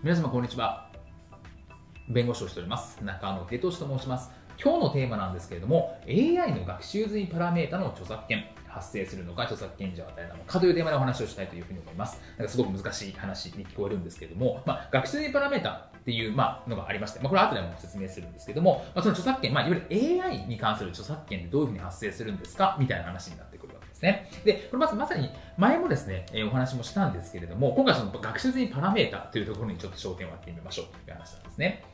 [0.00, 0.86] 皆様こんにちは。
[2.08, 3.02] 弁護士をしております。
[3.02, 4.30] 中野秀俊と申します。
[4.62, 12.20] 今日のテーマなんですけれども AI の学習済みパラメータの著作権発生するのか著作権者を与えなのかというテーマでお話をしたいというふうに思います。
[12.36, 23.67] なんかすごく難しい話に聞こえるんですけれども、まあ、学習済みパラメータっていう、まあ、のがありまして、まあ、これは後でも説明するんですけども、まあ、その著作権、まあ、いわゆる AI に関する著作権ってどういうふうに発生するんですかみたいな話になってくる。
[23.98, 24.30] ですね。
[24.44, 31.84] で、これまずまさに前もですね、えー、お話もしたんですけれども、今回その学習済みパラメータというところにちょっと焦点を当ててみましょうという話なんですね。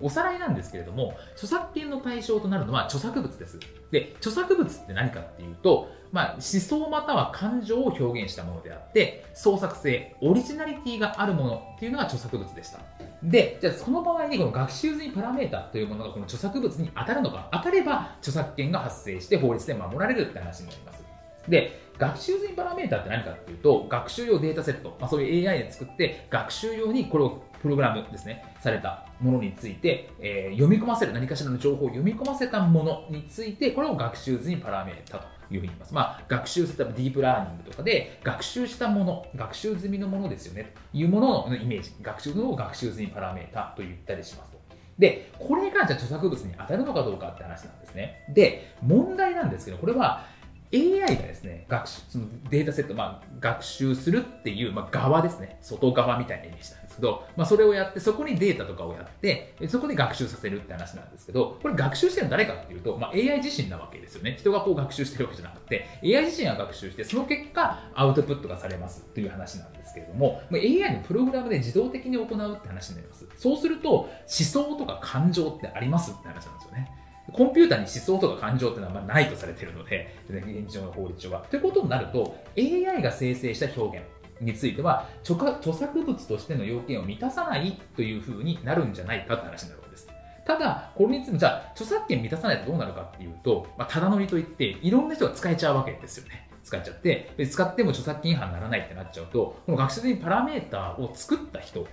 [0.00, 3.58] おさらいなんですけれども、著作権の対象となるのは著作物です。
[3.90, 12.80] で、著作物って何かっていうと、まあ、思想または感情を表現したものであって、創作性、オリジナリティがあるものっていうのが著作物でした。
[13.22, 21.04] で、じゃあその場合にこの学習済みパラメータというものがこの著作物に当たるのか、当たれば著作権が発生して法律で守られるって話になります。
[21.48, 35.94] で、学習済みパラメータって何かっていうと、学習用データセット、まあ、そういう AI で作って、学習用にこれをプログラムですね、されたものについて、えー、読み込ませる、何かしらの情報を読み込ませたものについて、これを学習済みパラメータというふうに言います。
[35.94, 44.58] まあ、学習したディープラーニングとかで、学習したもの、学習済みのものですよね、というもののイメージ、学習のを学習済みパラメータと言ったりしますと。
[44.98, 48.24] で、これがじゃあ著作物に当たるのかどうかって話なんですね。
[48.32, 50.26] で、問題なんですけど、これは
[50.72, 51.33] AI がですね、
[51.68, 64.36] 学習、そのデータセット、まあ、学習するっていう、まあ、側ですね、外側みたいなイメージなんですけど、まあ、それをやって、そこにデータとかをやって、そこで学習させるって話なんですけど、これ学習してるの誰かっていうと、まあ、AI 自身なわけですよね。
[64.38, 73.26] 人がこう学習してるわけじゃなくて、AI 自身が学習して、その結果、アウトプットがされますという話なんですけれども、まあ、AI のプログラムで自動的に行うって話になります。
[73.36, 77.03] そうすると、思想とか感情ってありますって話なんですよね。
[77.32, 81.40] コンピューターに思想とか感情っていうのはまあないとされているので、現状の法律上は。
[81.50, 84.06] ということになると、AI が生成した表現
[84.40, 90.08] については著、作物としての要件を満たさないというふうになるんじゃないかって話になるわけです。
[90.46, 96.50] ただ、これについて、じゃあ、著作権満たさないとどうなるかっていうと、まあ、ただ乗りといって、いろんな人が使えちゃうわけですよね。
[96.62, 101.86] 使っちゃって、使っても著作権違反にならないってなっちゃうと、この学習的パラメーターを作った人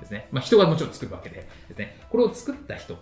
[0.00, 0.28] ですね。
[0.30, 1.96] まあ、人がもちろん作るわけでですね。
[2.10, 2.96] これを作った人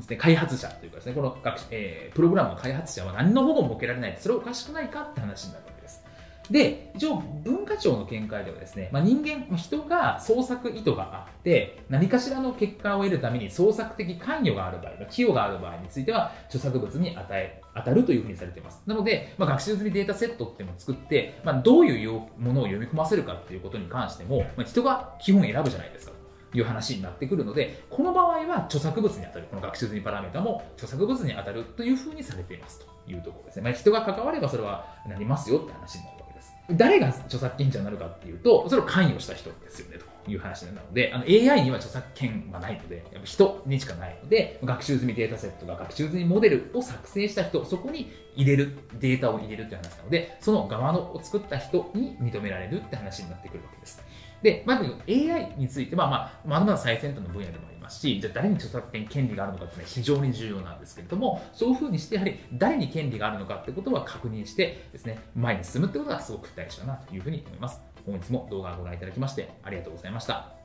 [0.00, 6.04] ですね、開発者というかですね、この学、えー、プログラムの開発者は何の保護も受けられない、それはおかしくないかって話になるわけです。
[6.50, 18.82] で、一応文化庁の見解ではですね、まあ、人間、人が創作意図があって、何かしらの結果を得るために創作的関与がある場合、寄与がある場合については、著作物に与え、当たるというふうにされています。
[18.84, 26.19] なので、まあ、学習済みデータセットっていうのを作って、まあ、どういうものを読み込ませるかっていうことに関しても、まあ、人が基本選ぶじゃないですか。
[26.54, 33.62] いう話になってくるので、この場合は著作物に当たる、この学習済みパラメータも著作物に当たるというふうにされていますというところですね。
[33.62, 36.52] まあ、人が関わればそれはなりますよって話になるわけです。
[36.70, 54.02] 誰が著作権者になるかっていうと、それを関与した人ですよねという話なので、あの AI には著作権はないので、やっぱ人にしかないので、学習済みデータセットが学習済みモデルを作成した人、そこに入れる、データを入れるって話なので、その側のを作った人に認められるって話になってくるわけです。
[54.42, 67.80] で、まず AI については、まあ、まだまだ最先端の分野でもありますし、じゃあ誰に著作権権利があるのかっていうのは非常に重要なんですけれども、そういうふうにして、やはり誰に権利があるのかってことは確認してですね、前に進むってことがすごく大事だなというふうに思います。
[68.06, 70.59] 本日も動画をご覧いただきましてありがとうございました。